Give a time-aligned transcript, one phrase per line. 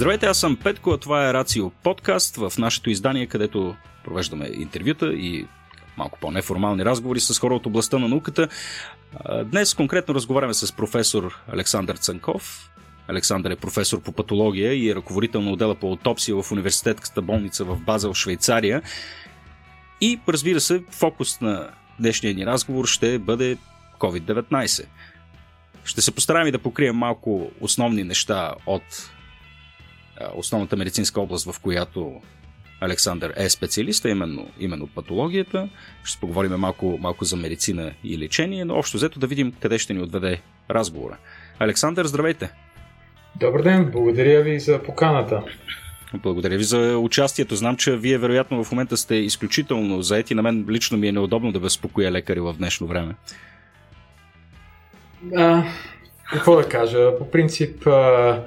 [0.00, 5.12] Здравейте, аз съм Петко, а това е Рацио подкаст в нашето издание, където провеждаме интервюта
[5.12, 5.46] и
[5.96, 8.48] малко по-неформални разговори с хора от областта на науката.
[9.44, 12.70] Днес конкретно разговаряме с професор Александър Цанков.
[13.08, 17.64] Александър е професор по патология и е ръководител на отдела по аутопсия в университетската болница
[17.64, 18.82] в Базел, Швейцария.
[20.00, 23.56] И, разбира се, фокус на днешния ни разговор ще бъде
[23.98, 24.84] COVID-19.
[25.84, 29.10] Ще се постараем и да покрием малко основни неща от
[30.34, 32.20] основната медицинска област, в която
[32.80, 35.68] Александър е специалист, именно, именно патологията.
[36.04, 39.94] Ще поговорим малко, малко за медицина и лечение, но общо взето да видим къде ще
[39.94, 41.16] ни отведе разговора.
[41.58, 42.50] Александър, здравейте!
[43.36, 45.42] Добър ден, благодаря ви за поканата.
[46.14, 47.56] Благодаря ви за участието.
[47.56, 50.34] Знам, че вие вероятно в момента сте изключително заети.
[50.34, 53.14] На мен лично ми е неудобно да безпокоя лекари в днешно време.
[55.36, 55.64] А,
[56.32, 57.18] какво да кажа?
[57.18, 58.42] По принцип, а,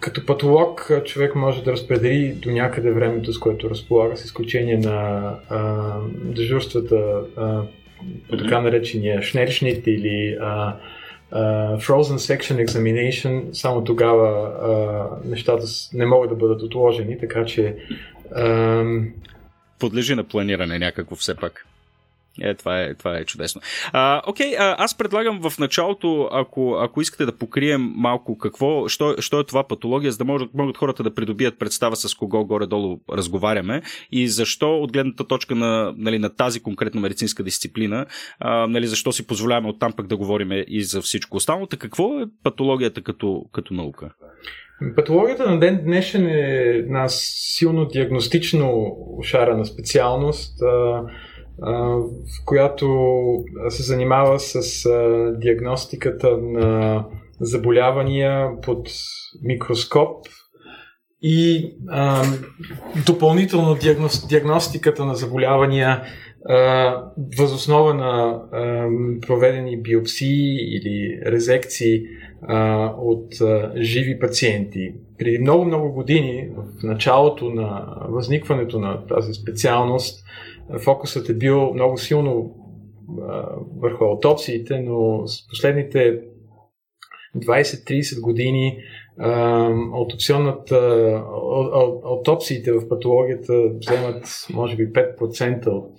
[0.00, 5.30] като патолог, човек може да разпредели до някъде времето, с което разполага, с изключение на
[5.48, 7.62] а, дежурствата а,
[8.30, 10.76] по така наречения шнершнит или а,
[11.32, 14.28] uh, Frozen Section Examination, само тогава
[14.62, 17.76] uh, нещата не могат да бъдат отложени, така че...
[18.36, 19.12] Uh,
[19.78, 21.66] Подлежи на планиране някакво все пак.
[22.40, 23.60] Е, това е, това е чудесно.
[23.92, 29.14] А, окей, а, аз предлагам в началото, ако, ако искате да покрием малко какво, що,
[29.18, 33.00] що е това патология, за да могат, могат хората да придобият представа с кого горе-долу
[33.12, 38.06] разговаряме и защо от гледната точка на, нали, на тази конкретна медицинска дисциплина,
[38.40, 41.66] а, нали, защо си позволяваме оттам пък да говорим и за всичко останало.
[41.78, 44.10] Какво е патологията като, като наука?
[44.96, 46.40] Патологията на ден днешен е
[46.76, 50.62] една силно диагностично шарена специалност.
[50.62, 51.02] А,
[51.58, 52.88] в която
[53.68, 54.88] се занимава с
[55.40, 57.04] диагностиката на
[57.40, 58.88] заболявания под
[59.42, 60.26] микроскоп
[61.22, 62.24] и а,
[63.06, 63.76] допълнително
[64.28, 66.02] диагностиката на заболявания
[66.48, 67.02] а,
[67.38, 68.88] възоснова на а,
[69.26, 72.02] проведени биопсии или резекции
[72.42, 74.94] а, от а, живи пациенти.
[75.18, 80.24] Преди много-много години, в началото на възникването на тази специалност,
[80.78, 82.54] фокусът е бил много силно
[83.28, 83.46] а,
[83.80, 86.20] върху аутопсиите, но с последните
[87.36, 88.78] 20-30 години
[89.94, 90.76] аутопсионната,
[92.04, 95.94] аутопсиите в патологията вземат може би 5% от,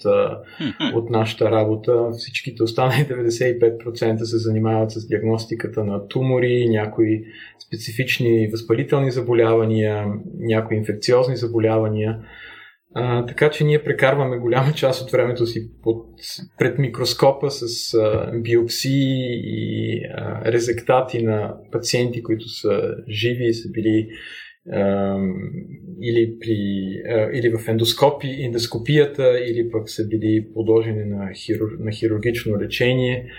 [0.95, 2.09] от нашата работа.
[2.17, 7.23] Всичките останали 95% се занимават с диагностиката на тумори, някои
[7.67, 10.07] специфични възпалителни заболявания,
[10.39, 12.19] някои инфекциозни заболявания.
[12.99, 16.05] А, така че ние прекарваме голяма част от времето си под,
[16.57, 23.69] пред микроскопа с а, биопсии и а, резектати на пациенти, които са живи и са
[23.71, 24.09] били
[24.71, 25.17] а,
[26.01, 26.57] или, при,
[27.09, 33.31] а, или в ендоскопи, ендоскопията, или пък са били подложени на, хирур, на хирургично лечение.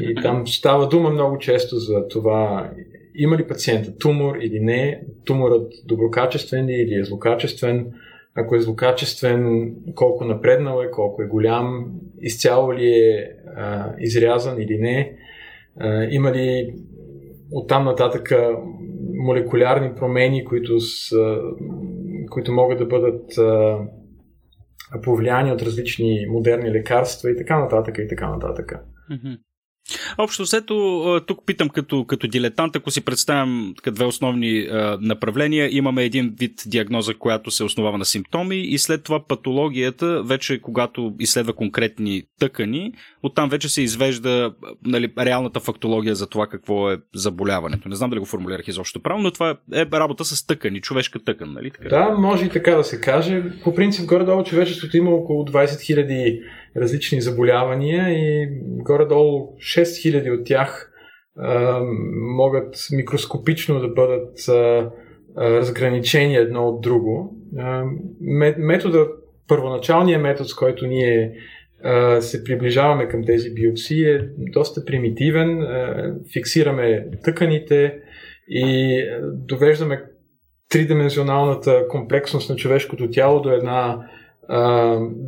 [0.00, 2.70] И там става дума много често за това
[3.14, 7.86] има ли пациента тумор или не, туморът доброкачествен ли или е злокачествен,
[8.36, 14.78] ако е злокачествен, колко напреднал е, колко е голям, изцяло ли е а, изрязан или
[14.78, 15.16] не,
[15.80, 16.74] а, има ли
[17.52, 18.32] оттам нататък
[19.24, 21.40] молекулярни промени, които, са,
[22.30, 23.78] които могат да бъдат а,
[25.02, 28.72] повлияни от различни модерни лекарства и така нататък и така нататък.
[29.10, 29.38] Mm-hmm.
[30.18, 36.04] Общо взето, тук питам като, като дилетант, ако си представям две основни а, направления, имаме
[36.04, 41.52] един вид диагноза, която се основава на симптоми и след това патологията, вече когато изследва
[41.52, 42.92] конкретни тъкани,
[43.22, 44.54] оттам вече се извежда
[44.86, 47.88] нали, реалната фактология за това какво е заболяването.
[47.88, 51.52] Не знам дали го формулирах изобщо правилно, но това е работа с тъкани, човешка тъкан,
[51.52, 51.70] нали?
[51.70, 51.88] Така?
[51.88, 53.42] Да, може и така да се каже.
[53.64, 56.40] По принцип, горе-долу човечеството има около 20 000
[56.76, 60.90] различни заболявания и горе-долу 6000 от тях
[61.36, 61.80] а,
[62.36, 64.90] могат микроскопично да бъдат а,
[65.38, 67.36] разграничени едно от друго.
[68.56, 69.06] Метода,
[69.48, 71.34] първоначалният метод, с който ние
[72.20, 75.66] се приближаваме към тези биопсии е доста примитивен.
[76.32, 77.98] Фиксираме тъканите
[78.48, 80.02] и довеждаме
[80.68, 84.08] тридимензионалната комплексност на човешкото тяло до една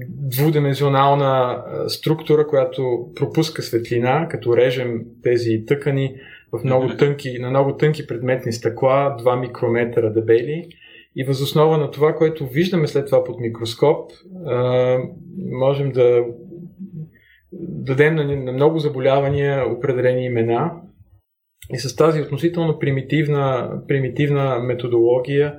[0.09, 6.15] двудимензионална структура, която пропуска светлина, като режем тези тъкани
[6.53, 10.69] в много тънки, на много тънки предметни стъкла, 2 микрометра дебели.
[11.17, 14.11] И възоснова на това, което виждаме след това под микроскоп,
[15.51, 16.25] можем да
[17.61, 20.73] дадем на, много заболявания определени имена
[21.75, 25.55] И с тази относително примитивна, примитивна методология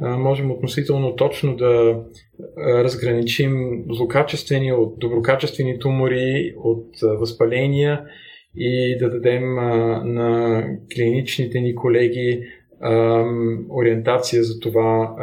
[0.00, 2.02] можем относително точно да
[2.58, 8.04] разграничим злокачествени от доброкачествени тумори, от възпаления
[8.56, 9.54] и да дадем
[10.04, 10.64] на
[10.94, 12.42] клиничните ни колеги
[13.70, 15.16] ориентация за това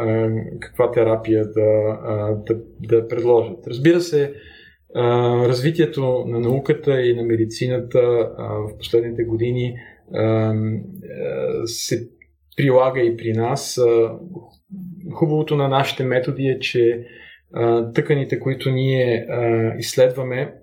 [0.60, 1.98] каква терапия да,
[2.48, 3.68] да, да предложат.
[3.68, 4.34] Разбира се,
[5.46, 9.76] развитието на науката и на медицината в последните години
[11.66, 12.10] се
[12.58, 13.80] прилага и при нас.
[15.18, 17.06] Хубавото на нашите методи е, че
[17.94, 19.28] тъканите, които ние
[19.80, 20.54] изследваме,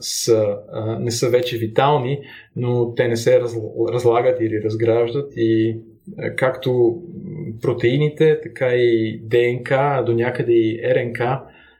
[0.00, 0.56] са,
[1.00, 2.18] не са вече витални,
[2.56, 3.40] но те не се
[3.92, 5.78] разлагат или разграждат и
[6.36, 7.02] както
[7.62, 11.20] протеините, така и ДНК, а до някъде и РНК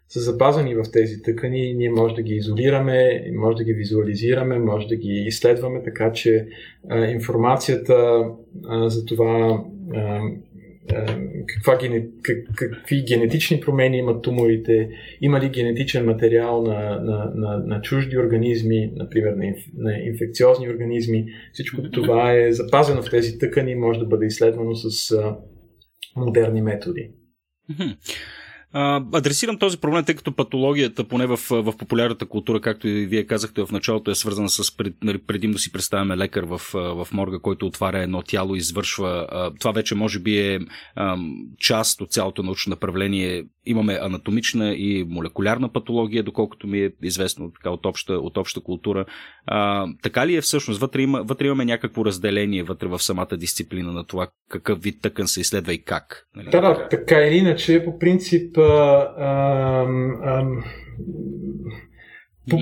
[0.08, 1.74] са запазени в тези тъкани.
[1.74, 6.46] Ние може да ги изолираме, може да ги визуализираме, може да ги изследваме, така че
[6.88, 8.24] а, информацията
[8.68, 9.62] а, за това
[9.94, 10.20] а,
[11.46, 11.78] каква,
[12.22, 14.90] как, какви генетични промени имат туморите,
[15.20, 20.68] има ли генетичен материал на, на, на, на чужди организми, например на, инф, на инфекциозни
[20.68, 21.26] организми.
[21.52, 25.36] Всичко това е запазено в тези тъкани и може да бъде изследвано с а,
[26.16, 27.10] модерни методи.
[28.72, 33.62] Адресирам този проблем, тъй като патологията, поне в, в популярната култура, както и вие казахте
[33.62, 37.66] в началото, е свързана с пред, нали, предимно си представяме лекар в, в морга, който
[37.66, 39.26] отваря едно тяло извършва.
[39.30, 40.60] А, това вече може би е
[40.94, 41.16] а,
[41.58, 43.44] част от цялото научно направление.
[43.70, 49.04] Имаме анатомична и молекулярна патология, доколкото ми е известно така, от, обща, от обща култура.
[49.46, 50.80] А, така ли е всъщност?
[50.80, 55.28] Вътре, има, вътре имаме някакво разделение вътре в самата дисциплина на това какъв вид тъкан
[55.28, 56.26] се изследва и как.
[56.36, 56.50] Нали?
[56.50, 59.86] Да, да, така или иначе, по принцип а, а,
[60.22, 60.44] а,
[62.50, 62.58] по,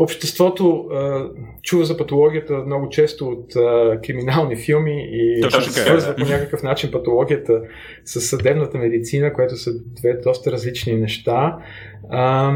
[0.00, 1.24] обществото а,
[1.62, 6.90] чува за патологията много често от а, криминални филми и Точно свързва по някакъв начин
[6.90, 7.62] патологията
[8.04, 11.58] с съдебната медицина, което са две доста различни неща.
[12.10, 12.52] А,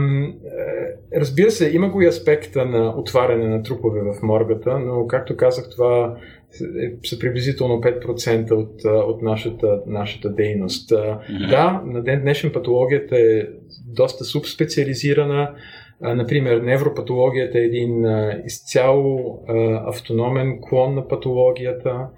[1.16, 5.70] разбира се, има го и аспекта на отваряне на трупове в моргата, но както казах,
[5.70, 6.16] това
[6.60, 10.90] е, са приблизително 5% от, от нашата, нашата дейност.
[10.90, 11.50] Mm-hmm.
[11.50, 13.42] Да, на ден днешен патологията е
[13.86, 15.54] доста субспециализирана.
[16.00, 18.04] Например, невропатологията е един
[18.46, 19.38] изцяло
[19.86, 22.08] автономен клон на патологията.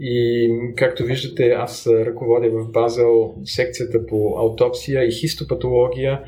[0.00, 6.20] И както виждате, аз ръководя в Базел секцията по аутопсия и хистопатология,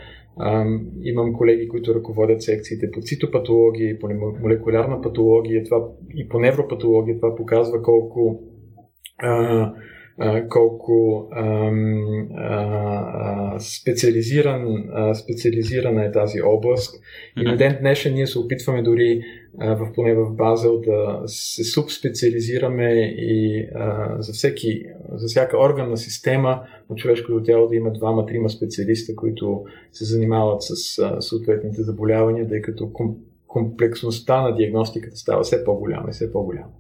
[1.03, 4.09] имам колеги, които ръководят секциите по цитопатология и по
[4.43, 7.17] молекулярна патология това, и по невропатология.
[7.17, 8.43] Това показва колко
[10.19, 11.71] а, колко а,
[12.37, 17.03] а, специализиран, а, специализирана е тази област.
[17.41, 19.23] И на ден днешен ние се опитваме дори
[19.59, 25.97] а, в, поне в Базел да се субспециализираме и а, за, всеки, за всяка органна
[25.97, 32.49] система от човешкото тяло да има двама-трима специалиста, които се занимават с а, съответните заболявания,
[32.49, 32.91] тъй като
[33.47, 36.71] комплексността на диагностиката става все по-голяма и все по-голяма.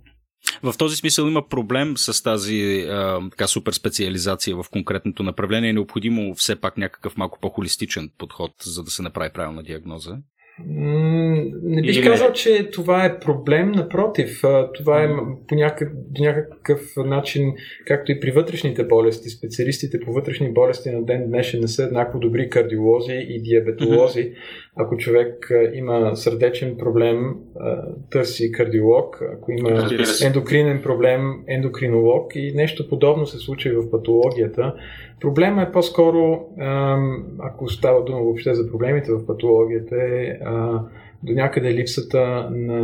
[0.62, 5.71] В този смисъл има проблем с тази а, така супер специализация в конкретното направление.
[5.71, 10.17] Е необходимо все пак някакъв малко по-холистичен подход, за да се направи правилна диагноза.
[10.59, 14.43] Не бих Или казал, че това е проблем, напротив,
[14.75, 15.09] това е
[15.49, 15.88] по някакъв,
[16.19, 17.52] някакъв начин,
[17.87, 19.31] както и при вътрешните болести.
[19.31, 24.33] Специалистите по вътрешни болести на ден днешен не са еднакво добри кардиолози и диабетолози.
[24.76, 27.35] Ако човек има сърдечен проблем,
[28.11, 29.23] търси кардиолог.
[29.33, 29.88] Ако има
[30.25, 34.75] ендокринен проблем, ендокринолог и нещо подобно се случва и в патологията.
[35.21, 36.49] Проблема е по-скоро,
[37.38, 40.38] ако става дума въобще за проблемите в патологията, е
[41.23, 42.81] до някъде липсата на,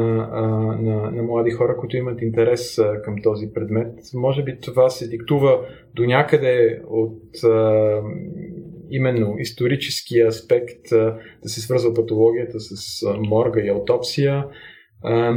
[0.80, 3.92] на, на млади хора, които имат интерес към този предмет.
[4.14, 5.60] Може би това се диктува
[5.94, 7.22] до някъде от
[8.90, 10.88] именно историческия аспект
[11.42, 14.46] да се свързва патологията с морга и аутопсия,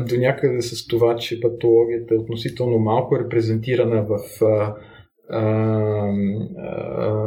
[0.08, 4.20] до някъде с това, че патологията е относително малко репрезентирана в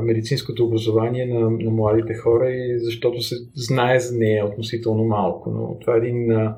[0.03, 5.51] медицинското образование на, на младите хора и защото се знае за нея относително малко.
[5.51, 6.57] Но това е един а,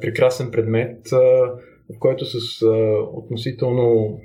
[0.00, 1.16] прекрасен предмет, а,
[1.94, 2.68] в който с а,
[3.12, 4.18] относително,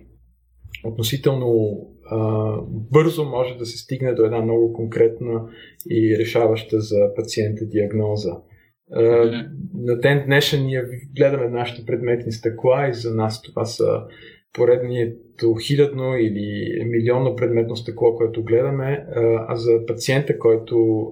[0.83, 5.41] относително а, бързо може да се стигне до една много конкретна
[5.89, 8.37] и решаваща за пациента диагноза.
[8.97, 10.83] Uh, на ден днешен ние
[11.15, 14.01] гледаме нашите предметни стъкла и за нас това са
[14.53, 19.05] поредното хилядно или милионно предметно стъкло, което гледаме,
[19.47, 21.07] а за пациента, който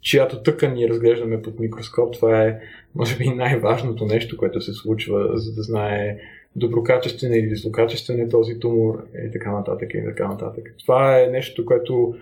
[0.00, 2.14] чиято тъкан ни разглеждаме под микроскоп.
[2.14, 2.58] Това е,
[2.94, 6.18] може би, най-важното нещо, което се случва, за да знае
[6.58, 10.74] доброкачествен или злокачествен е този тумор и така нататък и така нататък.
[10.78, 12.14] Това е нещо, което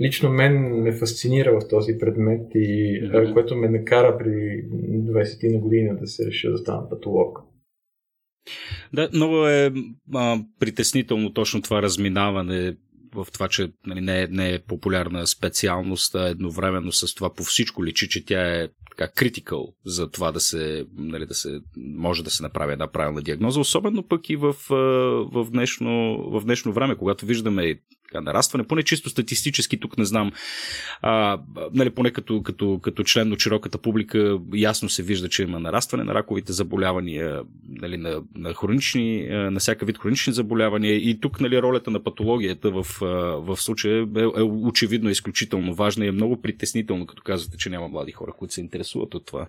[0.00, 3.32] лично мен ме фасцинира в този предмет и mm-hmm.
[3.32, 7.38] което ме накара при 20 на година да се реша да стана патолог.
[8.92, 9.72] Да, много е
[10.14, 12.76] а, притеснително точно това разминаване
[13.14, 17.42] в това, че нали, не, е, не е популярна специалност, а едновременно с това по
[17.42, 18.68] всичко личи, че тя е
[19.00, 23.22] така критикал за това да се, нали, да се може да се направи една правилна
[23.22, 24.52] диагноза, особено пък и в,
[25.32, 27.80] в, днешно, в днешно време, когато виждаме
[28.10, 30.32] така, нарастване, поне чисто статистически тук не знам,
[31.02, 31.40] а,
[31.72, 36.04] нали, поне като, като, като член на широката публика ясно се вижда, че има нарастване
[36.04, 40.94] на раковите заболявания, нали, на, на, хронични, на всяка вид хронични заболявания.
[40.94, 42.86] И тук нали, ролята на патологията в,
[43.40, 47.88] в случая е, е очевидно изключително важна и е много притеснително, като казвате, че няма
[47.88, 49.46] млади хора, които се интересуват от това.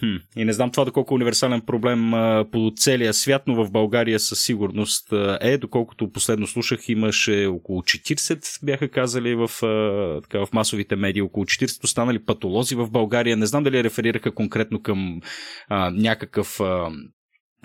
[0.00, 0.16] Хм.
[0.36, 4.20] И не знам това доколко е универсален проблем а, по целия свят, но в България
[4.20, 5.58] със сигурност а, е.
[5.58, 11.44] Доколкото последно слушах, имаше около 40, бяха казали в, а, така, в масовите медии, около
[11.46, 13.36] 40 останали патолози в България.
[13.36, 15.20] Не знам дали реферираха конкретно към
[15.68, 16.90] а, някакъв а,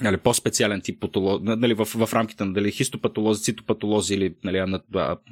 [0.01, 4.77] нали, по-специален тип патолози, нали, в, в рамките на дали хистопатолози, цитопатолози или нали,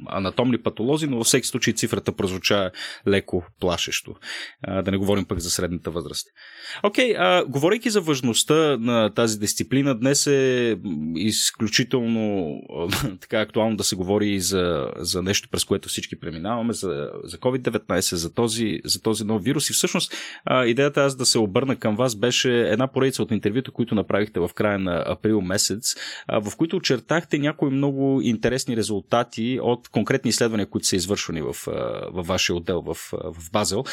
[0.08, 2.72] анатомни патолози, но във всеки случай цифрата прозвуча
[3.08, 4.16] леко плашещо.
[4.62, 6.28] А, да не говорим пък за средната възраст.
[6.84, 10.78] Окей, okay, говорейки за важността на тази дисциплина, днес е
[11.16, 12.56] изключително
[13.22, 17.38] така актуално да се говори и за, за нещо, през което всички преминаваме, за, за
[17.38, 19.70] COVID-19, за този, за този нов вирус.
[19.70, 20.14] И всъщност
[20.46, 24.40] а, идеята аз да се обърна към вас беше една поредица от интервюта, които направихте
[24.40, 25.96] в края на април месец,
[26.42, 31.54] в които очертахте някои много интересни резултати от конкретни изследвания, които са извършвани в,
[32.14, 33.84] в вашия отдел в, в Базел.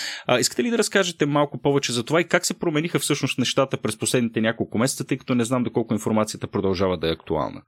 [0.40, 3.99] Искате ли да разкажете малко повече за това и как се промениха всъщност нещата през
[3.99, 7.62] последните няколко месеца, тъй като не знам доколко информацията продължава да е актуална?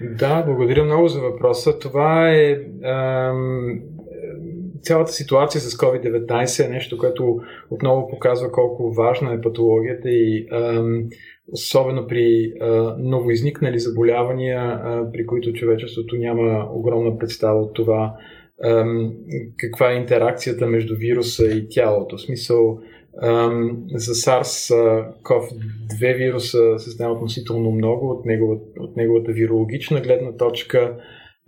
[0.00, 1.78] Да, благодаря много за въпроса.
[1.78, 3.80] Това е ам,
[4.82, 7.36] цялата ситуация с COVID-19 е нещо, което
[7.70, 11.02] отново показва колко важна е патологията и ам,
[11.52, 18.16] особено при а, новоизникнали заболявания, а, при които човечеството няма огромна представа от това
[18.62, 18.84] а,
[19.56, 22.16] каква е интеракцията между вируса и тялото.
[22.16, 22.78] В смисъл,
[23.22, 23.50] а,
[23.94, 30.96] за SARS-CoV-2 вируса се знае относително много от, неговата, от неговата вирологична гледна точка,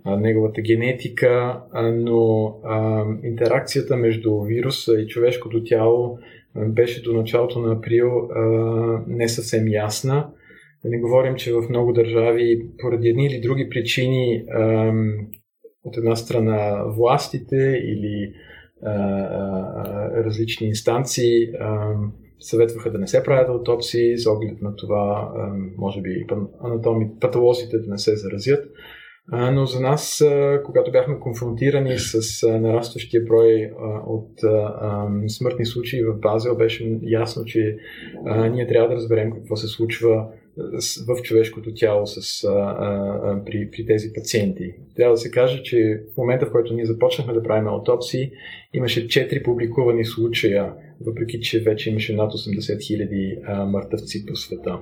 [0.03, 6.19] а, неговата генетика, а, но а, интеракцията между вируса и човешкото тяло
[6.55, 8.29] беше до началото на април
[9.07, 10.29] не съвсем ясна.
[10.83, 14.43] Да не говорим, че в много държави поради едни или други причини
[15.83, 18.33] от една страна властите или
[20.25, 21.47] различни инстанции
[22.39, 25.33] съветваха да не се правят аутопсии с оглед на това,
[25.77, 26.25] може би
[26.63, 28.71] анатоми, патолозите да не се заразят.
[29.31, 30.23] Но за нас,
[30.65, 33.71] когато бяхме конфронтирани с нарастващия брой
[34.07, 34.29] от
[35.27, 37.77] смъртни случаи в Базел, беше ясно, че
[38.51, 40.27] ние трябва да разберем какво се случва
[41.07, 44.73] в човешкото тяло с, а, а, при, при тези пациенти.
[44.95, 48.31] Трябва да се каже, че в момента, в който ние започнахме да правим аутопсии,
[48.73, 50.73] имаше 4 публикувани случая,
[51.05, 54.79] въпреки че вече имаше над 80 хиляди мъртъвци по света.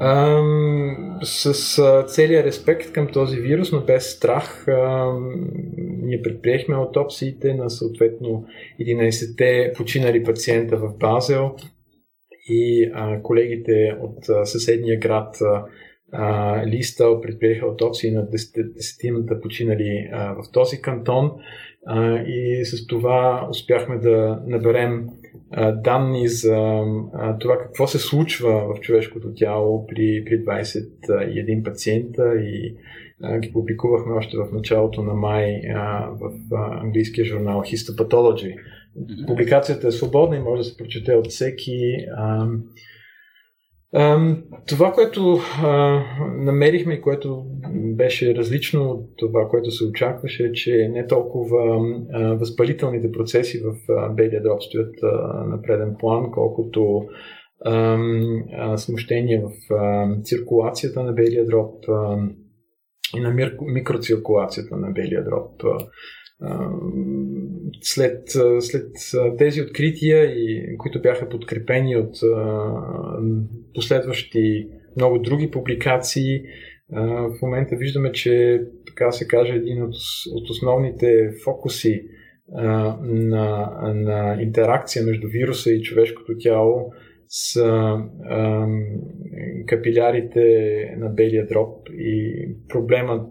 [0.00, 0.42] А,
[1.22, 5.12] с а, целия респект към този вирус, но без страх, а,
[6.02, 8.46] ние предприехме аутопсиите на съответно
[8.80, 11.54] 11-те починали пациента в Базел
[12.48, 15.36] и а, колегите от а, съседния град
[16.12, 21.30] а, Листъл предприеха аутопсии на 10-тината починали а, в този кантон.
[21.86, 25.08] А, и с това успяхме да наберем
[25.84, 26.82] данни за
[27.40, 32.76] това какво се случва в човешкото тяло при, при 21 пациента и
[33.40, 35.60] ги публикувахме още в началото на май
[36.20, 36.32] в
[36.82, 38.56] английския журнал Histopathology.
[39.26, 41.96] Публикацията е свободна и може да се прочете от всеки.
[44.66, 46.02] Това, което а,
[46.36, 51.80] намерихме и което беше различно от това, което се очакваше, е, че не толкова
[52.12, 53.74] а, възпалителните процеси в
[54.14, 55.06] белия дроб стоят а,
[55.44, 57.04] на преден план, колкото
[57.64, 57.98] а,
[58.58, 62.16] а, смущение в а, циркулацията на белия дроб а,
[63.16, 65.64] и на микроциркулацията на белия дроб.
[65.64, 65.78] А,
[67.80, 68.22] след,
[68.60, 68.90] след
[69.38, 72.14] тези открития, и, които бяха подкрепени от
[73.74, 76.42] последващи много други публикации,
[76.90, 79.94] в момента виждаме, че така се каже един от,
[80.32, 82.02] от основните фокуси
[83.02, 86.92] на, на интеракция между вируса и човешкото тяло
[87.28, 88.66] са а,
[89.66, 90.44] капилярите
[90.98, 92.34] на белия дроб и
[92.68, 93.30] проблемът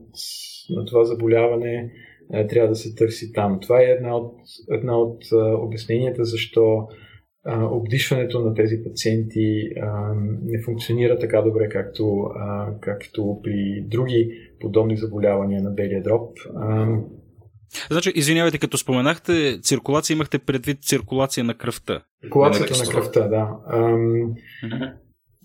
[0.69, 1.91] на това заболяване
[2.34, 3.60] а, трябва да се търси там.
[3.62, 4.36] Това е една от,
[4.72, 6.88] една от а, обясненията защо
[7.46, 10.13] а, обдишването на тези пациенти а,
[10.44, 16.38] не функционира така добре, както, а, както при други подобни заболявания на белия дроб.
[16.55, 16.88] А,
[17.91, 22.01] Значи, извинявайте, като споменахте циркулация, имахте предвид циркулация на кръвта.
[22.22, 23.50] Циркулацията на, на кръвта, да.
[23.72, 24.34] Ам,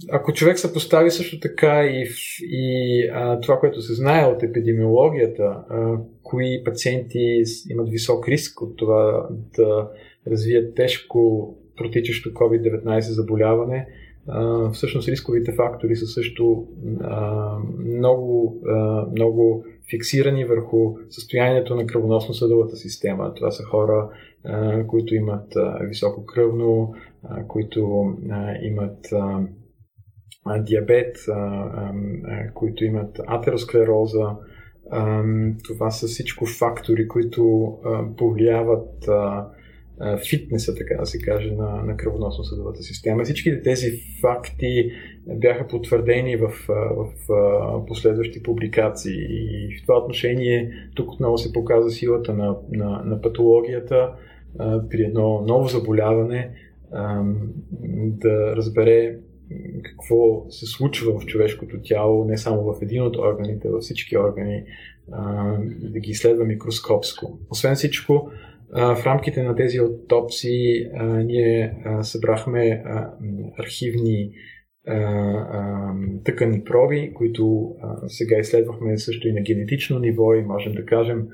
[0.09, 2.09] ако човек се постави също така и,
[2.43, 8.77] и а, това, което се знае от епидемиологията, а, кои пациенти имат висок риск от
[8.77, 9.91] това да
[10.27, 13.87] развият тежко протичащо COVID-19 заболяване,
[14.29, 16.67] а, всъщност рисковите фактори са също
[17.01, 23.35] а, много, а, много фиксирани върху състоянието на кръвоносно-съдовата система.
[23.35, 24.09] Това са хора,
[24.45, 29.41] а, които имат а, високо кръвно, а, които а, имат а,
[30.47, 31.17] диабет,
[32.55, 34.37] които имат атеросклероза.
[35.65, 37.75] Това са всичко фактори, които
[38.17, 39.09] повлияват
[40.31, 43.25] фитнеса, така да се каже, на, на кръвоносно-съдовата система.
[43.25, 43.87] Всички тези
[44.21, 44.93] факти
[45.27, 51.91] бяха потвърдени в, в, в последващи публикации и в това отношение тук отново се показва
[51.91, 54.13] силата на, на, на патологията
[54.91, 56.51] при едно ново заболяване
[57.95, 59.17] да разбере
[59.83, 64.65] какво се случва в човешкото тяло, не само в един от органите, във всички органи,
[65.81, 67.39] да ги изследва микроскопско.
[67.51, 68.31] Освен всичко,
[68.73, 70.87] в рамките на тези аутопсии
[71.25, 72.85] ние събрахме
[73.59, 74.31] архивни
[76.25, 77.75] тъкани проби, които
[78.07, 81.29] сега изследвахме също и на генетично ниво и можем да кажем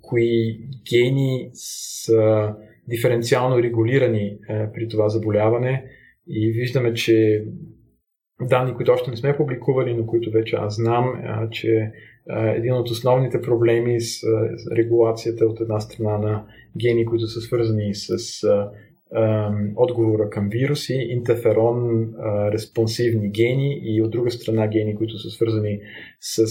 [0.00, 0.58] кои
[0.92, 2.54] гени са
[2.88, 4.38] диференциално регулирани
[4.74, 5.84] при това заболяване
[6.28, 7.44] и виждаме, че
[8.40, 11.92] данни, които още не сме публикували, но които вече аз знам, че
[12.56, 14.26] един от основните проблеми с
[14.76, 16.46] регулацията от една страна на
[16.80, 18.16] гени, които са свързани с
[19.76, 22.08] отговора към вируси, интерферон
[22.52, 25.80] респонсивни гени и от друга страна гени, които са свързани
[26.20, 26.46] с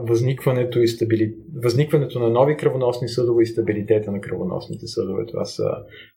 [0.00, 1.34] възникването, и стабили...
[1.62, 5.26] възникването на нови кръвоносни съдове и стабилитета на кръвоносните съдове.
[5.26, 5.70] Това са,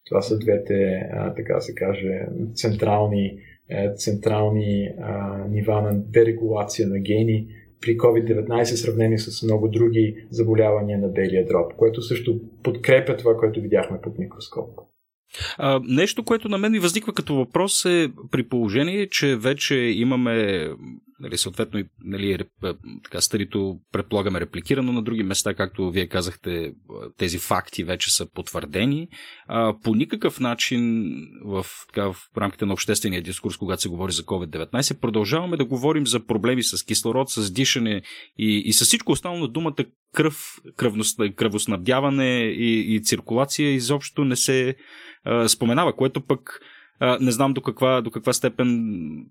[0.06, 1.02] това са двете,
[1.36, 3.38] така се каже, централни,
[3.70, 4.90] е, централни
[5.50, 7.48] нива на дерегулация на гени,
[7.82, 13.38] при COVID-19 в сравнение с много други заболявания на белия дроб, което също подкрепя това,
[13.38, 14.80] което видяхме под микроскоп.
[15.58, 20.68] А, нещо, което на мен ми възниква като въпрос е при положение, че вече имаме
[21.19, 22.38] нали, съответно и нали,
[23.04, 26.73] така, старито предполагаме репликирано на други места, както вие казахте,
[27.17, 29.08] тези факти вече са потвърдени.
[29.47, 31.13] А, по никакъв начин
[31.45, 36.08] в, така, в рамките на обществения дискурс, когато се говори за COVID-19, продължаваме да говорим
[36.08, 38.02] за проблеми с кислород, с дишане
[38.38, 40.62] и, и с всичко останало думата кръв,
[41.36, 44.76] кръвоснабдяване и, и циркулация изобщо не се
[45.23, 46.60] а, споменава, което пък
[47.20, 48.68] не знам до каква, до каква степен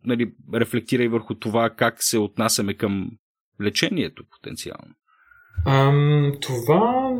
[0.04, 3.10] нали, рефлектира и върху това как се отнасяме към
[3.60, 4.94] лечението потенциално.
[5.66, 7.12] Ам, това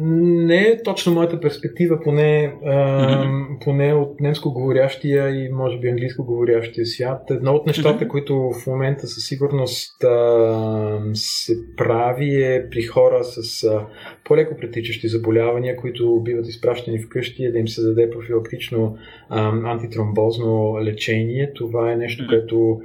[0.00, 6.24] не е точно моята перспектива, поне, ам, поне от немско говорящия и може би английско
[6.24, 7.30] говорящия свят.
[7.30, 13.64] Едно от нещата, които в момента със сигурност а, се прави е при хора с
[13.64, 13.86] а,
[14.24, 18.96] по-леко притичащи заболявания, които биват изпращани вкъщи, е да им се даде профилактично
[19.28, 21.52] а, антитромбозно лечение.
[21.54, 22.80] Това е нещо, което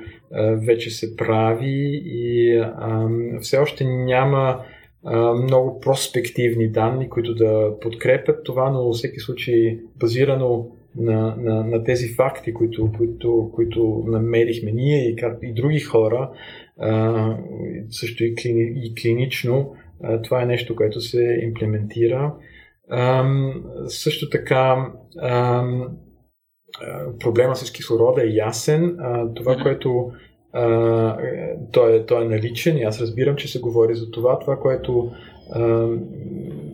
[0.67, 2.61] вече се прави и
[3.41, 4.63] все още няма
[5.43, 11.83] много проспективни данни, които да подкрепят това, но във всеки случай базирано на, на, на
[11.83, 16.31] тези факти, които, които, които намерихме ние и, как, и други хора,
[17.89, 19.73] също и, клини, и клинично,
[20.23, 22.33] това е нещо, което се имплементира.
[23.87, 24.91] Също така
[27.19, 28.97] проблема с кислорода е ясен.
[29.35, 30.11] Това, което
[30.53, 31.17] а,
[31.71, 34.39] той, е, той е наличен и аз разбирам, че се говори за това.
[34.39, 35.11] Това, което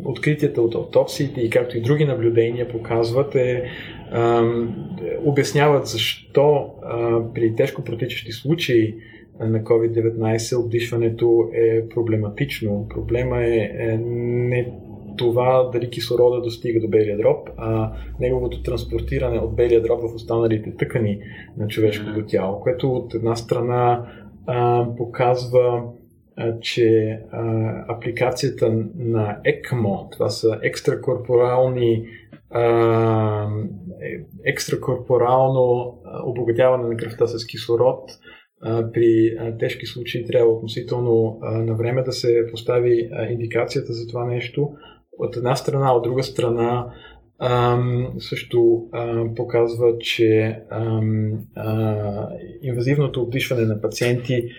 [0.05, 3.63] откритията от аутопсиите и както и други наблюдения показват е
[5.25, 6.69] обясняват защо
[7.33, 8.95] при тежко протичащи случаи
[9.39, 12.87] на COVID-19 обдишването е проблематично.
[12.89, 14.71] Проблема е, е не
[15.17, 20.75] това дали кислорода достига до белия дроб, а неговото транспортиране от белия дроб в останалите
[20.75, 21.19] тъкани
[21.57, 24.05] на човешкото тяло, което от една страна
[24.47, 25.83] а, показва
[26.61, 27.19] че
[27.87, 32.05] апликацията на ЕКМО, това са екстракорпорални
[34.45, 38.11] екстракорпорално обогатяване на кръвта с кислород,
[38.93, 44.69] при тежки случаи трябва относително на време да се постави индикацията за това нещо.
[45.17, 46.93] От една страна, от друга страна
[48.19, 48.87] също
[49.35, 50.59] показва, че
[52.61, 54.49] инвазивното обдишване на пациенти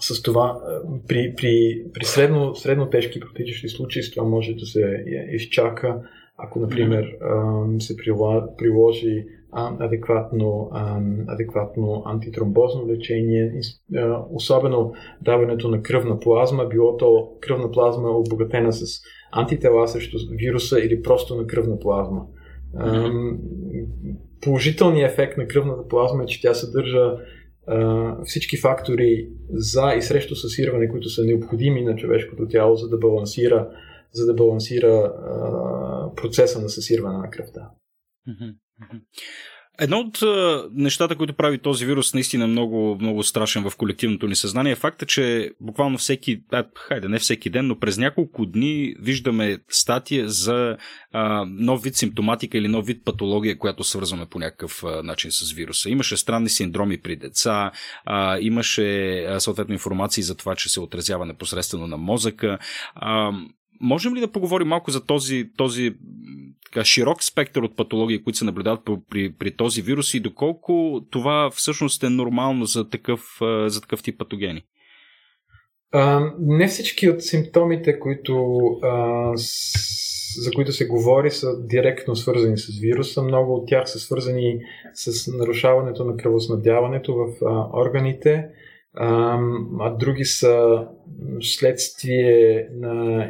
[0.00, 0.60] с това,
[1.08, 6.00] при, при, при средно, средно тежки протичащи случаи, с това може да се изчака,
[6.36, 7.16] ако, например,
[7.78, 7.96] се
[8.58, 10.70] приложи адекватно,
[11.28, 13.60] адекватно антитромбозно лечение,
[14.30, 18.84] особено даването на кръвна плазма, било то кръвна плазма обогатена с
[19.32, 22.26] антитела срещу вируса или просто на кръвна плазма.
[24.40, 27.16] Положителният ефект на кръвната плазма е, че тя съдържа
[28.24, 33.68] всички фактори за и срещу съсирване, които са необходими на човешкото тяло, за да балансира,
[34.12, 35.12] за да балансира
[36.16, 37.70] процеса на съсирване на кръвта.
[39.82, 40.18] Едно от
[40.72, 45.06] нещата, които прави този вирус наистина много, много страшен в колективното ни съзнание е факта,
[45.06, 50.76] че буквално всеки, а, хайде не всеки ден, но през няколко дни виждаме статия за
[51.12, 55.90] а, нов вид симптоматика или нов вид патология, която свързваме по някакъв начин с вируса.
[55.90, 57.70] Имаше странни синдроми при деца,
[58.04, 62.58] а, имаше съответно информации за това, че се отразява непосредствено на мозъка.
[62.94, 63.32] А,
[63.82, 65.94] Можем ли да поговорим малко за този, този
[66.72, 68.80] така, широк спектър от патологии, които се наблюдават
[69.10, 73.20] при, при този вирус и доколко това всъщност е нормално за такъв,
[73.66, 74.62] за такъв тип патогени?
[75.92, 82.58] А, не всички от симптомите, които, а, с, за които се говори, са директно свързани
[82.58, 83.22] с вируса.
[83.22, 84.58] Много от тях са свързани
[84.94, 88.48] с нарушаването на кръвоснабдяването в а, органите
[88.94, 90.86] а други са
[91.40, 93.24] следствие на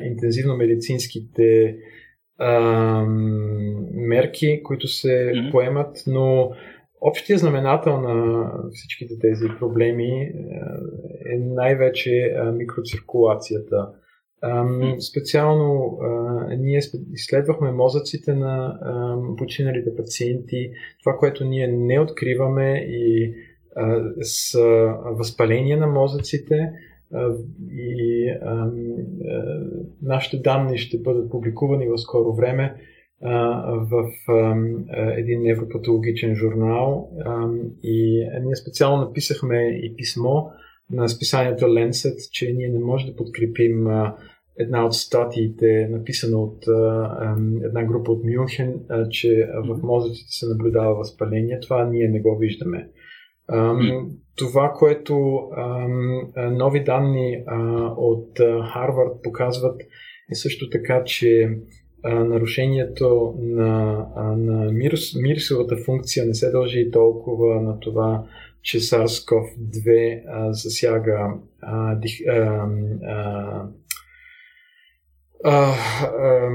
[3.94, 5.50] мерки, които се mm-hmm.
[5.50, 6.50] поемат, но
[7.00, 10.32] общия знаменател на всичките тези проблеми
[11.32, 13.88] е най-вече микроциркулацията.
[15.10, 15.98] Специално
[16.58, 16.80] ние
[17.12, 18.78] изследвахме мозъците на
[19.38, 20.70] починалите пациенти.
[21.04, 23.34] Това, което ние не откриваме и
[24.20, 24.58] с
[25.04, 26.72] възпаление на мозъците
[27.70, 28.26] и
[30.02, 32.74] нашите данни ще бъдат публикувани в скоро време
[33.90, 34.10] в
[35.16, 37.10] един невропатологичен журнал
[37.82, 40.44] и ние специално написахме и писмо
[40.90, 43.86] на списанието Lancet, че ние не можем да подкрепим
[44.58, 46.64] една от статиите, написана от
[47.64, 51.60] една група от Мюнхен, че в мозъците се наблюдава възпаление.
[51.60, 52.88] Това ние не го виждаме.
[54.36, 55.40] Това, което
[56.36, 57.44] нови данни
[57.96, 58.38] от
[58.72, 59.82] Харвард показват
[60.32, 61.58] е също така, че
[62.04, 68.24] нарушението на, на мирус, мирусовата функция не се дължи толкова на това,
[68.62, 72.68] че SARS-CoV-2 засяга а, дих, а,
[73.02, 73.66] а,
[75.44, 75.74] а,
[76.18, 76.50] а,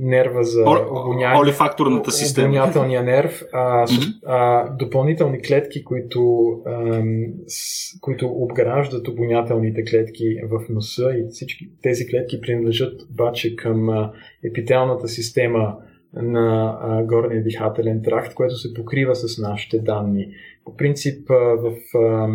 [0.00, 1.40] нерва за обоняние.
[1.40, 2.48] Олифакторната система.
[2.48, 3.42] Обонятелния нерв.
[3.52, 4.18] А, mm-hmm.
[4.26, 7.02] а, допълнителни клетки, които, а,
[7.46, 14.12] с, които обграждат обонятелните клетки в носа и всички тези клетки принадлежат обаче към а,
[14.44, 15.76] епителната система
[16.12, 20.28] на а, горния дихателен тракт, което се покрива с нашите данни.
[20.64, 22.28] По принцип, а, в, а,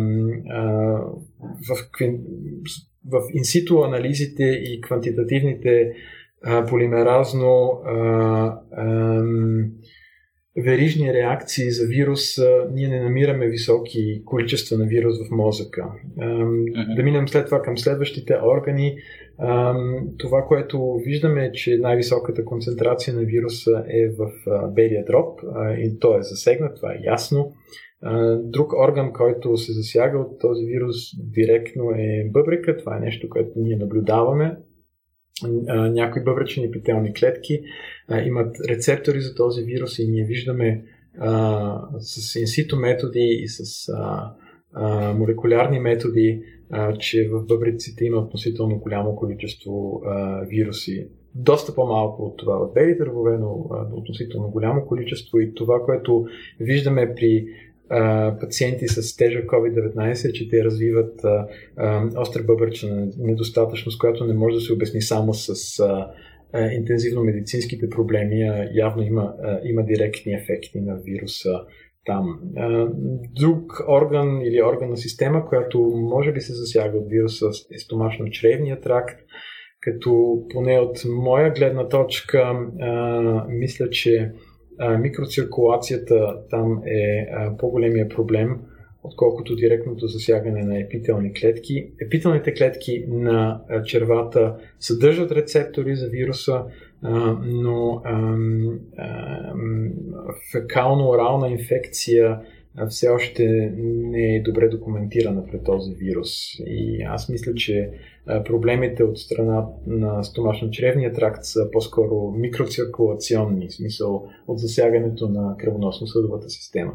[1.68, 1.76] в,
[3.10, 5.92] в инсито анализите и квантитативните
[6.46, 7.94] а, полимеразно а,
[8.72, 9.22] а,
[10.64, 15.84] верижни реакции за вирус, а, ние не намираме високи количества на вирус в мозъка.
[16.18, 16.96] А, uh-huh.
[16.96, 18.96] Да минем след това към следващите органи.
[19.38, 19.74] А,
[20.18, 25.72] това, което виждаме е, че най-високата концентрация на вируса е в а, белия дроб а,
[25.72, 27.52] и то е засегнат, това е ясно.
[28.42, 30.96] Друг орган, който се засяга от този вирус
[31.34, 32.76] директно е бъбрика.
[32.76, 34.56] Това е нещо, което ние наблюдаваме.
[35.68, 37.60] Някои бъбречни епителни клетки
[38.24, 40.84] имат рецептори за този вирус и ние виждаме
[41.98, 43.92] с инсито методи и с
[45.14, 46.42] молекулярни методи,
[46.98, 50.02] че в бъбриците има относително голямо количество
[50.48, 51.08] вируси.
[51.34, 56.26] Доста по-малко от това в белите дървове, но относително голямо количество и това, което
[56.60, 57.46] виждаме при
[58.40, 61.46] пациенти с тежък COVID-19, че те развиват а,
[61.76, 66.10] а, остра бъбърчна недостатъчност, която не може да се обясни само с а,
[66.52, 71.60] а, интензивно медицинските проблеми, а явно има, а, има директни ефекти на вируса
[72.06, 72.40] там.
[73.40, 79.20] Друг орган или органна система, която може би се засяга от вируса е стомашно-чревния тракт,
[79.80, 82.68] като поне от моя гледна точка
[83.48, 84.32] мисля, че
[84.98, 88.60] микроциркулацията там е по-големия проблем,
[89.02, 91.90] отколкото директното засягане на епителни клетки.
[92.06, 96.64] Епителните клетки на червата съдържат рецептори за вируса,
[97.42, 98.02] но
[100.52, 102.40] фекално-орална инфекция
[102.88, 106.30] все още не е добре документирана пред този вирус.
[106.66, 107.90] И аз мисля, че
[108.44, 116.48] проблемите от страна на стомашно-чревния тракт са по-скоро микроциркулационни, в смисъл от засягането на кръвоносно-съдовата
[116.48, 116.92] система.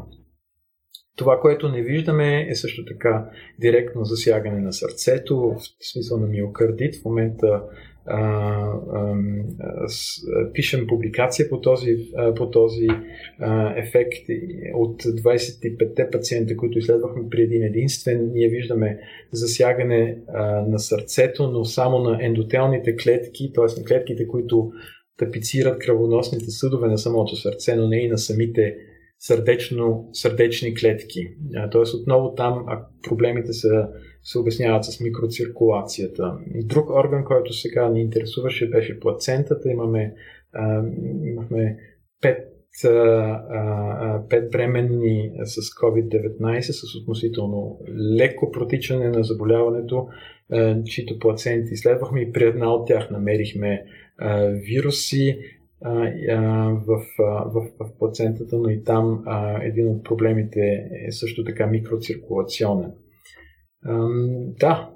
[1.16, 5.56] Това, което не виждаме е също така директно засягане на сърцето, в
[5.92, 6.96] смисъл на миокардит.
[6.96, 7.62] В момента
[8.06, 8.18] а,
[8.92, 9.14] а,
[9.88, 12.86] с, а, пишем публикация по този, а, по този
[13.38, 14.12] а, ефект
[14.74, 18.30] от 25-те пациента, които изследвахме при един единствен.
[18.32, 18.98] Ние виждаме
[19.32, 23.80] засягане а, на сърцето, но само на ендотелните клетки, т.е.
[23.80, 24.72] на клетките, които
[25.18, 28.76] тапицират кръвоносните съдове на самото сърце, но не и на самите
[29.22, 31.28] сърдечно, сърдечни клетки.
[31.70, 33.88] Тоест отново там а проблемите са,
[34.22, 36.38] се обясняват с микроциркулацията.
[36.64, 39.70] Друг орган, който сега ни интересуваше, беше плацентата.
[39.70, 40.14] Имаме,
[40.52, 40.82] а,
[41.24, 41.78] имахме
[42.20, 42.52] пет
[44.28, 47.80] пет бременни с COVID-19 с относително
[48.18, 50.08] леко протичане на заболяването,
[50.84, 53.84] чието плаценти изследвахме и при една от тях намерихме
[54.50, 55.38] вируси
[56.86, 60.60] в, в, в плацентата, но и там а, един от проблемите
[61.08, 62.92] е също така микроциркулационен.
[63.84, 64.08] А,
[64.60, 64.90] да,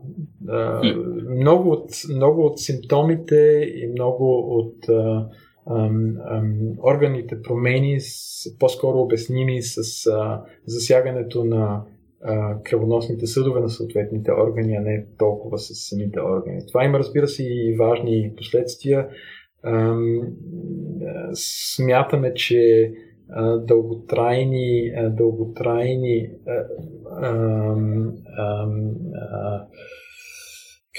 [0.48, 0.82] а,
[1.30, 3.36] много, от, много от симптомите
[3.76, 5.28] и много от а,
[5.66, 5.90] а,
[6.24, 6.42] а,
[6.82, 11.84] органите промени са по-скоро обясними с а, засягането на
[12.22, 16.66] а, кръвоносните съдове на съответните органи, а не толкова с самите органи.
[16.68, 19.08] Това има, разбира се, и важни последствия
[21.34, 22.92] смятаме, че
[23.58, 26.28] дълготрайни, дълготрайни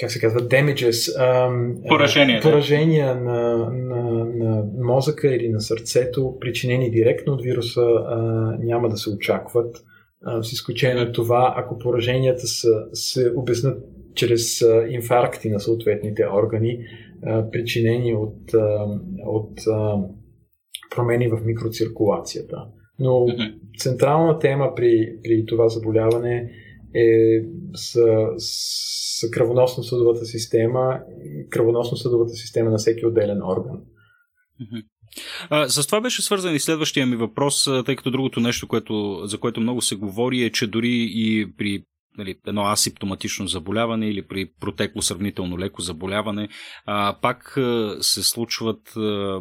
[0.00, 1.12] как се казва, damages,
[1.88, 7.86] поражения, поражения на, на, на мозъка или на сърцето, причинени директно от вируса,
[8.58, 9.76] няма да се очакват.
[10.42, 16.78] С изключение на това, ако пораженията са, се обяснат чрез инфаркти на съответните органи,
[17.52, 18.40] причинени от,
[19.26, 19.58] от
[20.90, 22.64] промени в микроциркулацията.
[22.98, 23.26] Но
[23.78, 26.50] централна тема при, при това заболяване
[26.94, 27.40] е
[27.74, 28.00] с,
[28.38, 30.98] с кръвоносно-съдовата система
[31.50, 33.80] кръвоносно-съдовата система на всеки отделен орган.
[35.50, 39.38] А, с това беше свързан и следващия ми въпрос, тъй като другото нещо, което, за
[39.38, 41.82] което много се говори е, че дори и при
[42.18, 46.48] нали, едно асимптоматично заболяване или при протекло сравнително леко заболяване,
[46.86, 49.40] а, пак а, се случват а,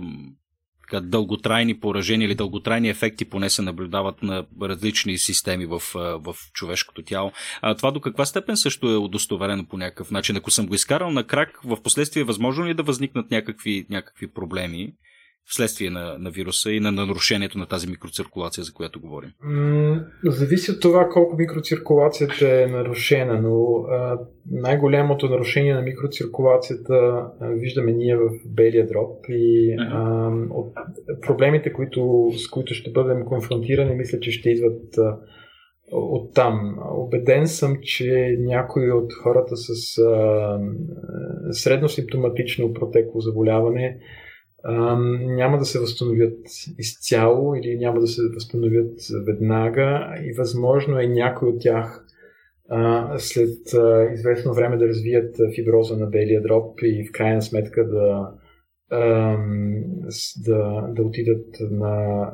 [1.01, 7.31] дълготрайни поражения или дълготрайни ефекти поне се наблюдават на различни системи в, в човешкото тяло.
[7.61, 10.37] А, това до каква степен също е удостоверено по някакъв начин?
[10.37, 14.27] Ако съм го изкарал на крак, в последствие е възможно ли да възникнат някакви, някакви
[14.31, 14.93] проблеми?
[15.47, 19.29] Вследствие на, на вируса и на нарушението на тази микроциркулация, за която говорим?
[20.23, 24.19] зависи от това колко микроциркулацията е нарушена, но а,
[24.51, 30.73] най-голямото нарушение на микроциркулацията а, виждаме ние в белия дроб и а, от
[31.21, 35.17] проблемите, които, с които ще бъдем конфронтирани, мисля, че ще идват а,
[35.91, 36.77] от там.
[36.91, 40.60] Обеден съм, че някои от хората с а,
[41.51, 43.97] средно симптоматично протекло заболяване
[45.19, 46.39] няма да се възстановят
[46.77, 52.05] изцяло или няма да се възстановят веднага и възможно е някой от тях
[53.17, 53.57] след
[54.13, 58.31] известно време да развият фиброза на белия дроб и в крайна сметка да,
[60.45, 62.31] да, да отидат на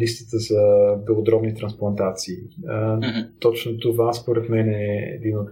[0.00, 2.36] листата за белодробни трансплантации.
[2.68, 3.28] Mm-hmm.
[3.40, 5.50] Точно това според мен е един от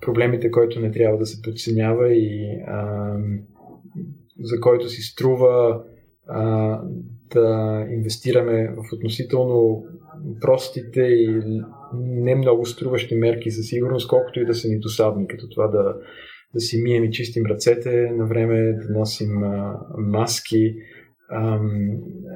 [0.00, 2.60] проблемите, който не трябва да се подценява и
[4.40, 5.82] за който си струва
[6.26, 6.80] а,
[7.34, 9.84] да инвестираме в относително
[10.40, 11.42] простите и
[11.94, 15.96] не много струващи мерки за сигурност, колкото и да са ни досадни, като това да,
[16.54, 20.74] да си мием и чистим ръцете на време, да носим а, маски
[21.30, 21.60] а,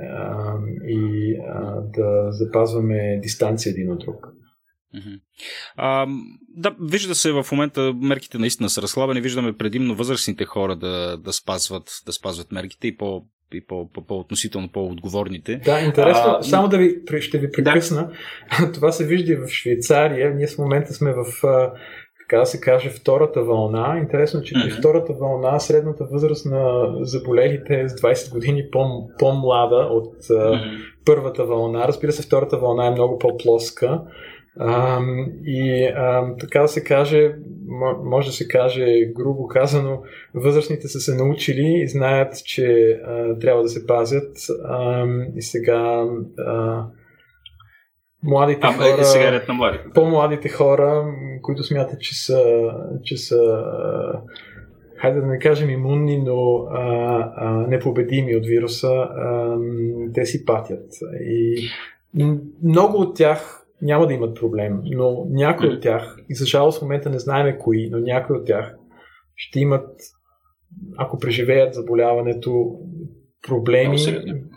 [0.02, 4.26] а, и а, да запазваме дистанция един от друг.
[5.76, 6.06] А,
[6.48, 9.20] да, вижда се в момента мерките наистина са разхлабени.
[9.20, 13.22] Виждаме предимно възрастните хора да, да, спазват, да спазват мерките и по,
[13.54, 15.56] и по, по, по-относително по-отговорните.
[15.64, 16.24] Да, интересно.
[16.26, 18.10] А, Само да ви, ще ви прекъсна.
[18.60, 18.72] Да.
[18.74, 20.34] Това се вижда и в Швейцария.
[20.34, 21.24] Ние в момента сме в
[22.30, 23.98] така да се каже, втората вълна.
[23.98, 29.76] Интересно, че при втората вълна средната възраст на заболелите е с 20 години по- по-млада
[29.76, 30.78] от mm-hmm.
[31.06, 31.88] първата вълна.
[31.88, 34.00] Разбира се, втората вълна е много по-плоска.
[34.58, 35.00] А,
[35.44, 37.34] и а, така да се каже,
[38.04, 38.86] може да се каже,
[39.16, 40.02] грубо казано,
[40.34, 44.36] възрастните са се научили и знаят, че а, трябва да се пазят.
[44.64, 46.04] А, и сега
[46.38, 46.84] а,
[48.22, 49.84] младите а, хора, сега е на младите.
[49.94, 52.70] по-младите хора, които смятат, че са,
[53.04, 53.64] че са
[54.96, 59.56] хайде да не кажем имунни, но а, а, непобедими от вируса, а,
[60.14, 60.86] те си патят.
[61.20, 61.68] И
[62.62, 66.82] много от тях няма да имат проблем, но някои от тях, и за жалост в
[66.82, 68.74] момента не знаем кои, но някои от тях
[69.36, 69.90] ще имат,
[70.96, 72.78] ако преживеят заболяването,
[73.48, 73.96] проблеми,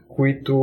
[0.07, 0.55] които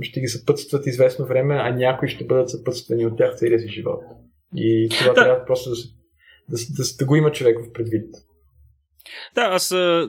[0.00, 4.00] ще ги съпътстват известно време, а някои ще бъдат съпътствани от тях целия си живот.
[4.56, 5.24] И това да.
[5.24, 5.76] трябва просто да,
[6.48, 8.14] да, да, да го има човек в предвид.
[9.34, 9.64] Да, аз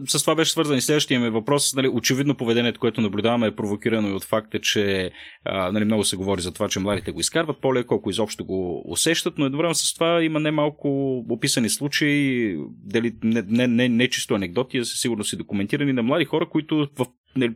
[0.08, 1.74] с това беше свързан и следващия ми въпрос.
[1.74, 5.12] Нали, очевидно поведението, което наблюдаваме е провокирано и от факта, че
[5.46, 8.84] а, нали, много се говори за това, че младите го изкарват по-леко, ако изобщо го
[8.86, 14.36] усещат, но едновременно с това има немалко описани случаи, дали не, не, не, не чисто
[14.36, 17.06] анекдоти, а сигурно си документирани на млади хора, които в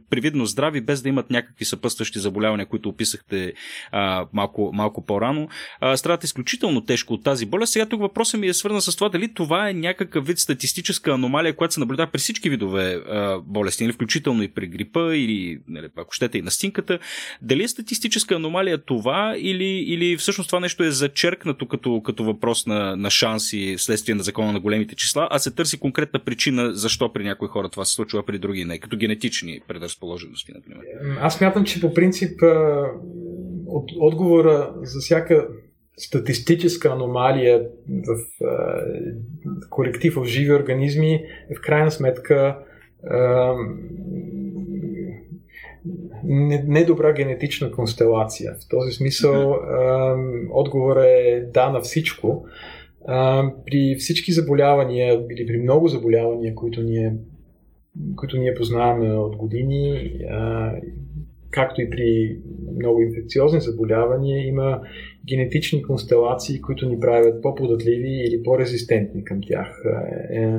[0.10, 3.54] привидно здрави, без да имат някакви съпъстващи заболявания, които описахте
[3.92, 5.50] а, малко, малко по-рано,
[5.82, 7.74] а, страдат изключително тежко от тази болест.
[7.74, 11.56] Сега тук въпросът ми е свързан с това дали това е някакъв вид статистическа аномалия,
[11.56, 15.88] която се наблюдава при всички видове а, болести, или включително и при грипа, или нали,
[15.96, 17.00] ако щете и настинката.
[17.42, 22.66] Дали е статистическа аномалия това, или, или всъщност това нещо е зачеркнато като, като въпрос
[22.66, 27.14] на, на шанси вследствие на закона на големите числа, а се търси конкретна причина защо
[27.14, 30.82] при някои хора това се случва, при други не, като генетични предразположености, например?
[31.22, 32.42] Аз мятам, че по принцип
[33.68, 35.48] от отговора за всяка
[35.98, 38.18] статистическа аномалия в
[39.70, 41.14] колектив в живи организми
[41.50, 42.58] е в крайна сметка
[46.64, 48.54] недобра генетична констелация.
[48.54, 49.60] В този смисъл
[50.52, 52.46] отговор е да на всичко.
[53.66, 57.14] При всички заболявания или при много заболявания, които ние
[58.16, 60.12] които ние познаваме от години,
[61.52, 62.40] както и при
[62.76, 64.82] много инфекциозни заболявания, има
[65.28, 69.84] генетични констелации, които ни правят по-податливи или по-резистентни към тях.
[70.32, 70.54] Е,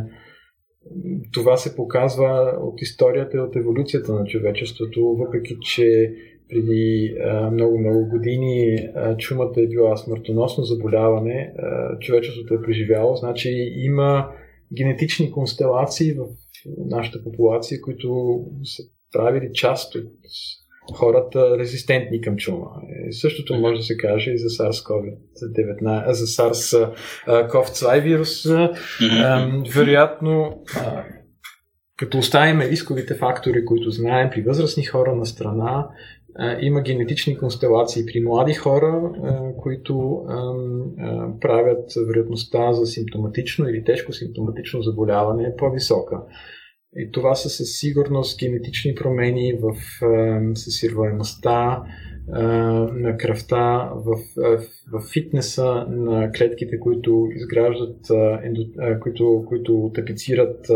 [1.33, 6.13] това се показва от историята и от еволюцията на човечеството, въпреки че
[6.49, 7.15] преди
[7.53, 8.79] много-много години
[9.19, 11.53] чумата е била смъртоносно заболяване,
[12.01, 14.29] човечеството е преживяло, значи има
[14.77, 16.27] генетични констелации в
[16.67, 20.07] нашата популация, които са правили част от
[20.95, 22.67] хората резистентни към чума.
[23.09, 28.47] И същото може да се каже и за SARS-CoV-19, за SARS-CoV-2 вирус.
[29.75, 30.63] Вероятно,
[31.97, 35.89] като оставим рисковите фактори, които знаем при възрастни хора на страна,
[36.61, 39.13] има генетични констелации при млади хора,
[39.63, 40.25] които
[41.41, 46.23] правят вероятността за симптоматично или тежко симптоматично заболяване по-висока.
[46.97, 49.75] И това са със сигурност генетични промени в
[50.55, 51.83] съсирваемостта
[52.93, 54.19] на кръвта, в,
[54.93, 57.99] в, фитнеса на клетките, които изграждат,
[59.01, 60.67] които, които тапицират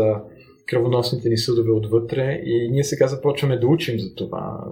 [0.65, 4.63] кръвоносните ни съдове отвътре и ние сега започваме да учим за това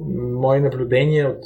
[0.00, 1.44] мои наблюдения от,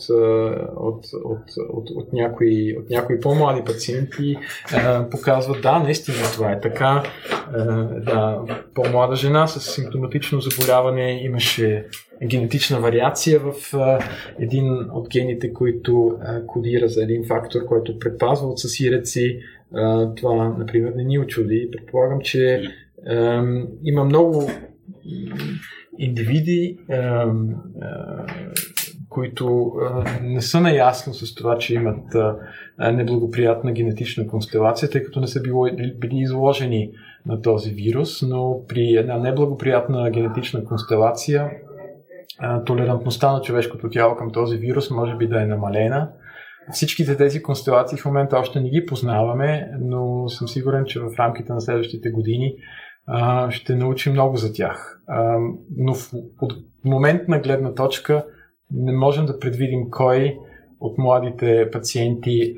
[0.77, 4.37] от, от, от, от, някои, от някои по-млади пациенти
[5.11, 7.03] показват, да, наистина това е така.
[8.05, 8.43] Да,
[8.75, 11.87] по-млада жена с симптоматично заболяване имаше
[12.27, 13.55] генетична вариация в
[14.39, 19.41] един от гените, които кодира за един фактор, който предпазва от съсиреци.
[20.17, 21.69] Това, например, не ни очуди.
[21.73, 22.63] Предполагам, че
[23.85, 24.51] има много
[25.99, 26.79] индивиди,
[29.09, 29.73] които
[30.23, 32.05] не са наясно с това, че имат
[32.79, 35.43] неблагоприятна генетична констелация, тъй като не са
[35.99, 36.91] били изложени
[37.27, 41.51] на този вирус, но при една неблагоприятна генетична констелация
[42.67, 46.11] толерантността на човешкото тяло към този вирус може би да е намалена.
[46.73, 51.53] Всичките тези констелации в момента още не ги познаваме, но съм сигурен, че в рамките
[51.53, 52.55] на следващите години
[53.51, 55.03] ще научим много за тях.
[55.77, 56.53] Но в, от
[56.85, 58.25] моментна гледна точка
[58.71, 60.39] не можем да предвидим кой
[60.81, 62.55] от младите пациенти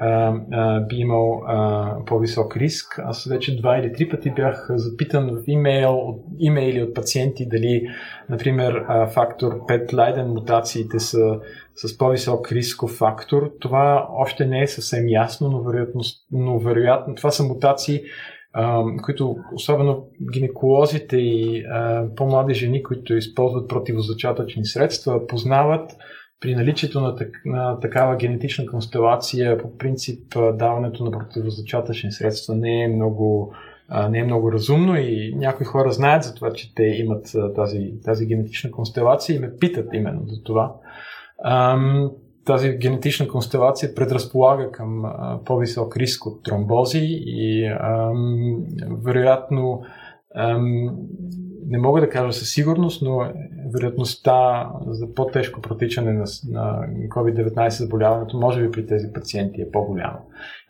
[0.88, 1.42] би имал
[2.07, 2.98] по-висок риск.
[3.05, 7.88] Аз вече два или три пъти бях запитан в имейл, имейли от пациенти дали,
[8.28, 8.84] например,
[9.14, 11.40] фактор 5 Лайден мутациите са
[11.74, 13.50] с по-висок рисков фактор.
[13.61, 16.00] Това още не е съвсем ясно, но вероятно,
[16.30, 18.03] но вероятно това са мутации,
[19.03, 21.64] които особено гинеколозите и
[22.16, 25.90] по-млади жени, които използват противозачатъчни средства, познават
[26.40, 32.84] при наличието на, так, на такава генетична констелация, по принцип даването на противозачатъчни средства не
[32.84, 33.55] е много
[34.11, 38.26] не е много разумно и някои хора знаят за това, че те имат тази, тази
[38.26, 40.74] генетична констелация и ме питат именно за това.
[42.45, 45.03] Тази генетична констелация предразполага към
[45.45, 47.74] по-висок риск от тромбози и
[49.05, 49.82] вероятно
[51.66, 53.32] не мога да кажа със сигурност, но
[53.74, 60.18] вероятността за по-тежко протичане на, на COVID-19 заболяването може би при тези пациенти е по-голяма.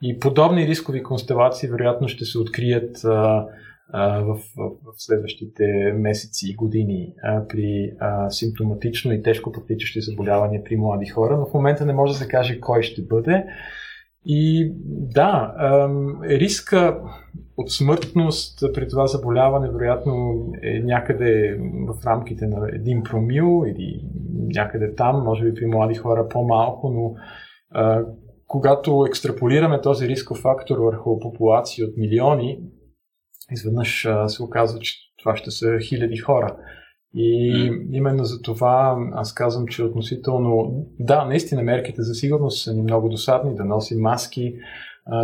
[0.03, 3.47] И подобни рискови констелации вероятно ще се открият а, а,
[3.95, 10.65] в, в, в следващите месеци и години а, при а, симптоматично и тежко протичащи заболявания
[10.65, 13.45] при млади хора, но в момента не може да се каже кой ще бъде.
[14.25, 15.55] И да,
[16.25, 17.01] риска
[17.57, 24.05] от смъртност при това заболяване вероятно е някъде в рамките на един промил или
[24.55, 27.15] някъде там, може би при млади хора по-малко, но
[28.47, 32.61] когато екстраполираме този рисков фактор върху популации от милиони,
[33.53, 36.57] изведнъж се оказва, че това ще са хиляди хора.
[37.15, 42.83] И именно за това аз казвам, че относително, да, наистина мерките за сигурност са ни
[42.83, 44.55] много досадни, да носим маски,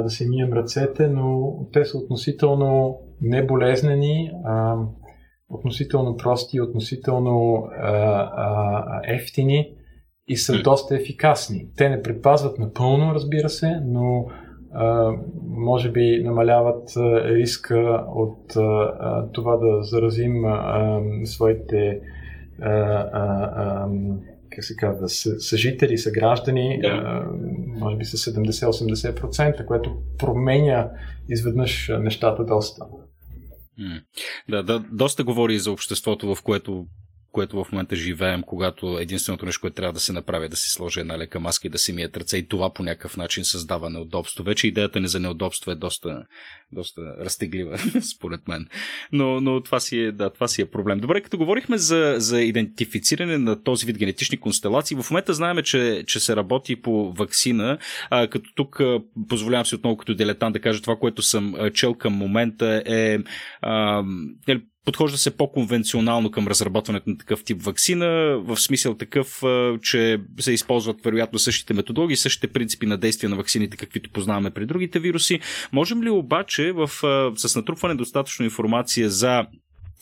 [0.03, 4.31] да се мием ръцете, но те са относително неболезнени,
[5.49, 7.65] относително прости, относително
[9.05, 9.75] ефтини
[10.29, 11.69] и са доста ефикасни.
[11.77, 14.27] Те не предпазват напълно, разбира се, но
[15.49, 16.89] може би намаляват
[17.25, 18.49] риска от
[19.33, 20.45] това да заразим
[21.25, 22.01] своите
[24.51, 25.09] как се казва,
[25.39, 27.25] съжители, съграждани, да.
[27.67, 30.91] може би с 70-80%, което променя
[31.29, 32.85] изведнъж нещата доста.
[34.49, 36.87] Да, да, доста говори за обществото, в което
[37.39, 40.73] което в момента живеем, когато единственото нещо, което трябва да се направи е да се
[40.73, 43.91] сложи една лека маска и да се мият ръце и това по някакъв начин създава
[43.91, 44.45] неудобство.
[44.45, 46.25] Вече идеята ни за неудобство е доста,
[46.73, 47.79] доста разтеглива,
[48.17, 48.67] според мен.
[49.13, 51.01] Но, но това, си е, да, това си е проблем.
[51.01, 56.05] Добре, като говорихме за, за идентифициране на този вид генетични констелации, в момента знаем, че,
[56.07, 57.79] че се работи по вакцина,
[58.11, 58.81] а, като тук
[59.29, 63.19] позволявам си отново като дилетант да кажа това, което съм чел към момента е
[63.61, 64.03] а,
[64.89, 68.07] подхожда се по-конвенционално към разработването на такъв тип вакцина,
[68.45, 69.43] в смисъл такъв,
[69.83, 74.67] че се използват вероятно същите методологии, същите принципи на действие на вакцините, каквито познаваме при
[74.67, 75.41] другите вируси.
[75.73, 76.91] Можем ли обаче в,
[77.37, 79.47] с натрупване достатъчно информация за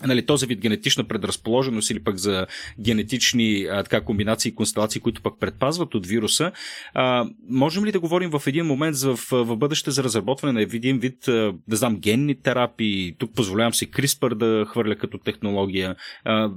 [0.05, 2.47] нали, този вид генетична предразположеност или пък за
[2.81, 6.53] генетични а, така, комбинации и констелации, които пък предпазват от вируса,
[6.95, 10.99] а, можем ли да говорим в един момент в, в бъдеще за разработване на един
[10.99, 11.19] вид,
[11.69, 13.15] да знам, генни терапии?
[13.19, 15.97] Тук позволявам си CRISPR да хвърля като технология.
[16.25, 16.51] А,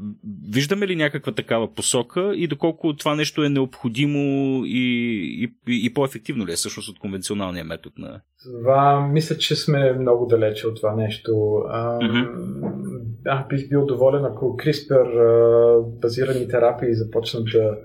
[0.49, 6.47] виждаме ли някаква такава посока и доколко това нещо е необходимо и, и, и по-ефективно
[6.47, 8.21] ли е всъщност от конвенционалния метод на...
[8.43, 11.63] Това, мисля, че сме много далече от това нещо.
[11.67, 17.77] А, mm-hmm а, бих бил доволен, ако CRISPR базирани терапии започнат да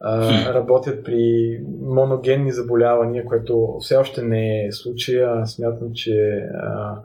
[0.00, 5.46] а, работят при моногенни заболявания, което все още не е случая.
[5.46, 6.98] Смятам, че а,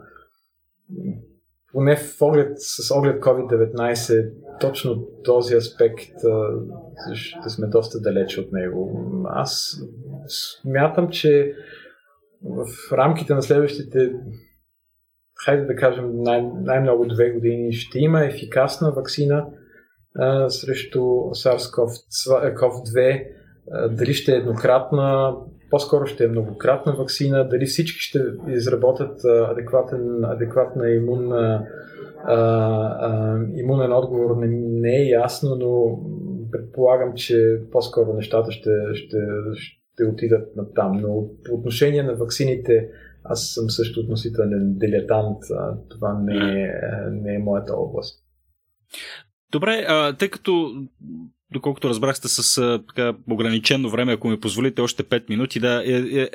[1.72, 8.52] поне в оглед, с оглед COVID-19 точно този аспект а, ще сме доста далече от
[8.52, 9.00] него.
[9.28, 9.80] Аз
[10.28, 11.54] смятам, че
[12.44, 14.12] в рамките на следващите
[15.44, 19.46] хайде да кажем най- най-много две години, ще има ефикасна вакцина
[20.16, 20.98] а, срещу
[21.34, 23.24] SARS-CoV-2.
[23.70, 25.34] А, дали ще е еднократна,
[25.70, 28.18] по-скоро ще е многократна вакцина, дали всички ще
[28.48, 31.66] изработят адекватен, адекватна имунна,
[32.24, 34.46] а, а, имунен отговор не,
[34.80, 35.98] не е ясно, но
[36.50, 39.16] предполагам, че по-скоро нещата ще, ще,
[39.98, 40.92] ще отидат на там.
[40.92, 42.88] Но по отношение на вакцините,
[43.24, 45.38] аз съм също относителен дилетант.
[45.90, 46.70] Това не е,
[47.10, 48.24] не е моята област.
[49.52, 50.82] Добре, а, тъй като
[51.52, 55.82] доколкото разбрах сте с а, така, ограничено време, ако ми позволите още 5 минути, да.
[55.86, 56.30] Е, е,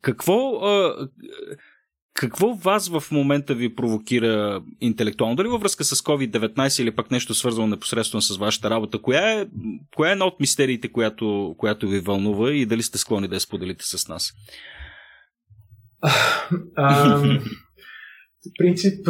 [0.00, 0.56] какво.
[0.56, 1.08] А,
[2.14, 5.36] какво вас в момента ви провокира интелектуално?
[5.36, 9.02] Дали във връзка с COVID-19 или пък нещо свързано непосредствено с вашата работа?
[9.02, 9.46] Коя е,
[9.96, 13.40] коя е една от мистериите, която, която ви вълнува и дали сте склонни да я
[13.40, 14.32] споделите с нас?
[18.46, 19.08] В принцип,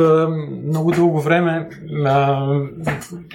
[0.65, 1.69] много дълго време
[2.05, 2.47] а,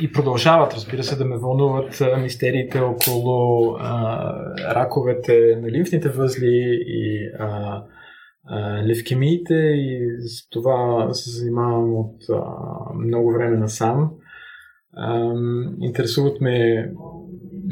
[0.01, 4.34] и продължават, разбира се, да ме вълнуват мистериите около а,
[4.76, 7.82] раковете на лимфните възли и а,
[8.87, 12.43] левкемиите и с това се занимавам от а,
[12.93, 14.11] много време насам.
[14.93, 15.33] А,
[15.81, 16.89] интересуват ме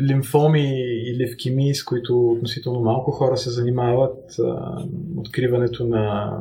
[0.10, 4.40] лимфоми и левкемии, с които относително малко хора се занимават.
[4.40, 4.84] А,
[5.18, 6.38] откриването на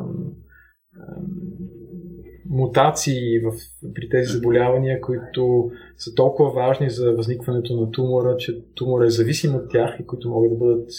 [2.50, 3.52] мутации в,
[3.94, 9.54] при тези заболявания, които са толкова важни за възникването на тумора, че тумора е зависим
[9.54, 10.90] от тях и които могат да бъдат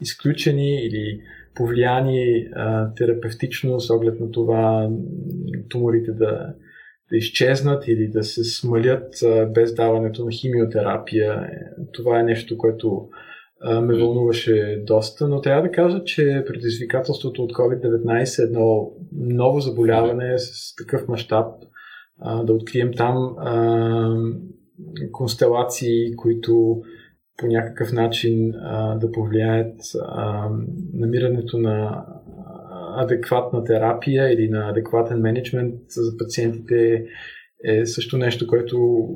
[0.00, 1.20] изключени или
[1.58, 4.90] повлияни а, терапевтично с оглед на това
[5.68, 6.54] туморите да,
[7.10, 11.50] да изчезнат или да се смалят а, без даването на химиотерапия.
[11.92, 13.08] Това е нещо, което
[13.82, 20.38] ме вълнуваше доста, но трябва да кажа, че предизвикателството от COVID-19 е едно ново заболяване
[20.38, 21.46] с такъв мащаб,
[22.44, 24.16] да открием там а,
[25.12, 26.82] констелации, които
[27.38, 30.48] по някакъв начин а, да повлияят а,
[30.92, 32.06] намирането на
[32.96, 37.04] адекватна терапия или на адекватен менеджмент за пациентите
[37.64, 39.08] е също нещо, което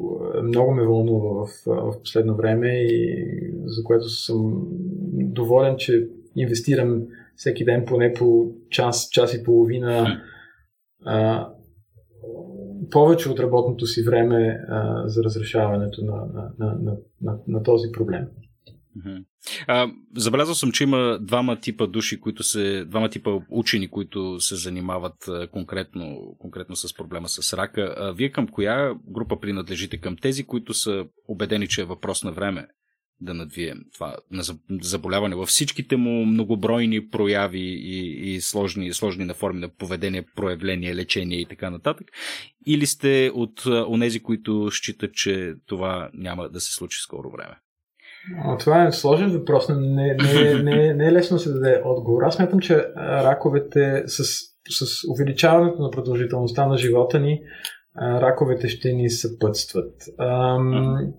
[0.42, 3.26] много ме вълнува в, в последно време и
[3.64, 4.66] за което съм
[5.12, 7.02] доволен, че инвестирам
[7.36, 10.22] всеки ден поне по час, час и половина
[11.04, 11.48] а,
[12.92, 17.92] повече от работното си време а, за разрешаването на, на, на, на, на, на този
[17.92, 18.26] проблем.
[19.66, 24.56] А, забелязал съм, че има двама типа души, които се, двама типа учени, които се
[24.56, 25.14] занимават
[25.52, 27.94] конкретно, конкретно с проблема с рака.
[27.98, 30.00] А, вие към коя група принадлежите?
[30.00, 32.66] Към тези, които са убедени, че е въпрос на време
[33.22, 34.42] да надвием това на
[34.80, 40.96] заболяване във всичките му многобройни прояви и, и сложни, сложни на форми на поведение, проявление,
[40.96, 42.06] лечение и така нататък?
[42.66, 47.54] Или сте от онези, които считат, че това няма да се случи скоро време?
[48.58, 52.22] Това е сложен въпрос, не, не, не, не е лесно да се даде отговор.
[52.22, 54.24] Аз смятам, че раковете с,
[54.70, 57.40] с увеличаването на продължителността на живота ни,
[58.00, 59.94] раковете ще ни съпътстват.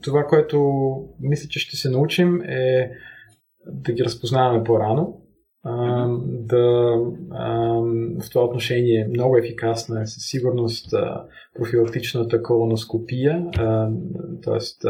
[0.01, 0.59] Това, което
[1.19, 2.91] мисля, че ще се научим е
[3.65, 5.21] да ги разпознаваме по-рано,
[6.23, 6.95] да
[8.21, 10.93] в това отношение много ефикасна е със сигурност
[11.55, 13.45] профилактичната колоноскопия,
[14.43, 14.89] т.е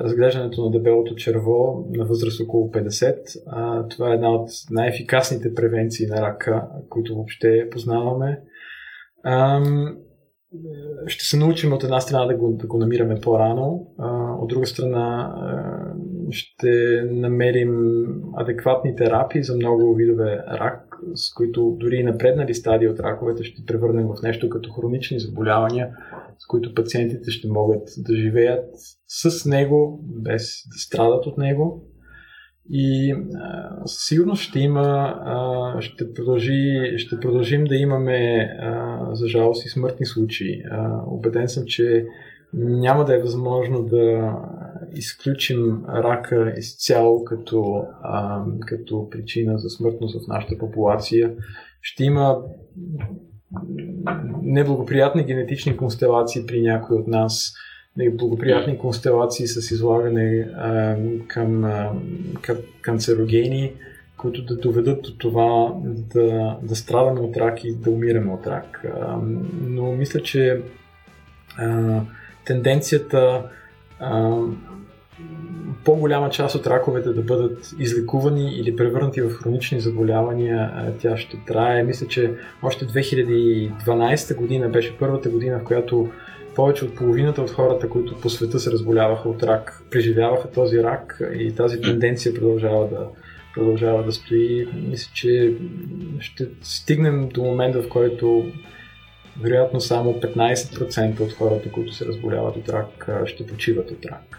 [0.00, 3.16] разглеждането на дебелото черво на възраст около 50.
[3.46, 8.40] А, това е една от най-ефикасните превенции на рака, които въобще познаваме.
[11.06, 14.66] Ще се научим от една страна да го, да го намираме по-рано, а, от друга
[14.66, 15.98] страна а,
[16.30, 18.04] ще намерим
[18.36, 23.64] адекватни терапии за много видове рак, с които дори и напреднали стадии от раковете ще
[23.66, 25.96] превърнем в нещо като хронични заболявания,
[26.38, 28.70] с които пациентите ще могат да живеят
[29.06, 31.87] с него, без да страдат от него.
[32.70, 33.16] И
[33.86, 39.68] със сигурност ще има, а, ще, продължи, ще продължим да имаме, а, за жалост, и
[39.68, 40.62] смъртни случаи.
[40.70, 42.06] А, убеден съм, че
[42.54, 44.34] няма да е възможно да
[44.94, 51.34] изключим рака изцяло като, а, като причина за смъртност в нашата популация.
[51.82, 52.38] Ще има
[54.42, 57.54] неблагоприятни генетични констелации при някои от нас,
[57.98, 60.96] неблагоприятни констелации с излагане а,
[61.28, 61.90] към, а,
[62.40, 63.72] към канцерогени,
[64.16, 68.84] които да доведат до това да, да страдаме от рак и да умираме от рак.
[69.00, 69.16] А,
[69.62, 70.60] но мисля, че
[71.56, 72.00] а,
[72.44, 73.42] тенденцията
[74.00, 74.38] а,
[75.84, 81.82] по-голяма част от раковете да бъдат излекувани или превърнати в хронични заболявания, тя ще трае.
[81.82, 86.08] Мисля, че още 2012 година беше първата година, в която
[86.54, 91.20] повече от половината от хората, които по света се разболяваха от рак, преживяваха този рак
[91.34, 93.06] и тази тенденция продължава да,
[93.54, 94.68] продължава да стои.
[94.88, 95.52] Мисля, че
[96.20, 98.52] ще стигнем до момента, в който
[99.40, 104.38] вероятно само 15% от хората, които се разболяват от рак, ще почиват от рак.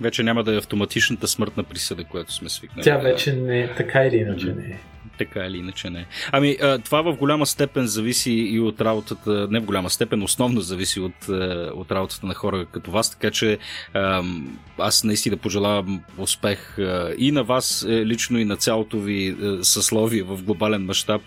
[0.00, 2.84] Вече няма да е автоматичната смъртна присъда, която сме свикнали.
[2.84, 4.78] Тя вече не е така или иначе не е.
[5.24, 6.06] Така или иначе не.
[6.32, 11.00] Ами, това в голяма степен зависи и от работата, не в голяма степен, основно зависи
[11.00, 11.28] от,
[11.74, 13.58] от работата на хора като вас, така че
[14.78, 16.76] аз наистина пожелавам успех
[17.18, 21.22] и на вас е, лично и на цялото ви е, съсловие в глобален мащаб,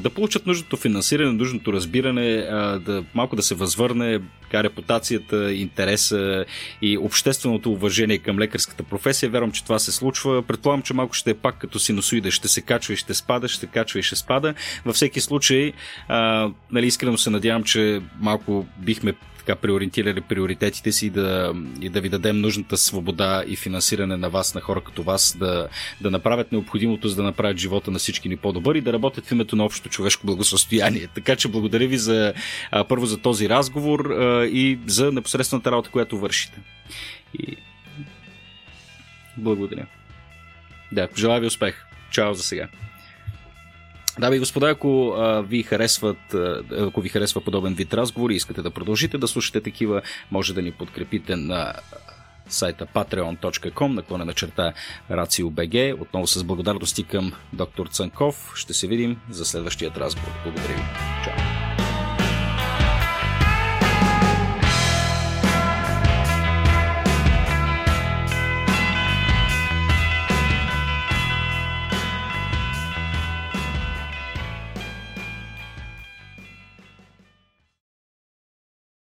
[0.00, 2.36] да получат нужното финансиране, нужното разбиране,
[2.84, 4.20] да малко да се възвърне
[4.52, 6.44] така, репутацията, интереса
[6.82, 9.30] и общественото уважение към лекарската професия.
[9.30, 10.42] Вярвам, че това се случва.
[10.42, 12.30] Предполагам, че малко ще е пак като синусоида.
[12.30, 14.54] Ще се качва и ще спада, ще качва и ще спада.
[14.84, 15.72] Във всеки случай,
[16.08, 19.14] а, нали, искрено се надявам, че малко бихме
[19.46, 24.54] така преориентирали приоритетите си да, и да ви дадем нужната свобода и финансиране на вас,
[24.54, 25.68] на хора като вас, да,
[26.00, 29.32] да направят необходимото, за да направят живота на всички ни по-добър и да работят в
[29.32, 31.08] името на общото човешко благосъстояние.
[31.14, 32.34] Така че благодаря ви за
[32.88, 34.10] първо за този разговор
[34.52, 36.60] и за непосредствената работа, която вършите.
[37.38, 37.56] И...
[39.36, 39.86] Благодаря.
[40.92, 41.84] Да, желая ви успех.
[42.10, 42.68] Чао за сега.
[44.18, 48.62] Дами и господа, ако а, ви харесват, а, ако ви харесва подобен вид разговори искате
[48.62, 51.74] да продължите да слушате такива, може да ни подкрепите на
[52.48, 54.72] сайта patreon.com, наклона на черта
[55.10, 56.00] RACIO.BG.
[56.00, 58.52] Отново с благодарности към доктор Цанков.
[58.54, 60.30] Ще се видим за следващият разговор.
[60.44, 60.82] Благодаря ви.
[61.24, 61.91] Чао!